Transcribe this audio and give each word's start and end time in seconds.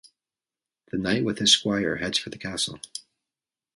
The 0.87 0.97
knight 0.97 1.23
with 1.23 1.37
his 1.37 1.53
squire 1.53 1.97
heads 1.97 2.17
for 2.17 2.31
his 2.31 2.41
castle. 2.41 2.79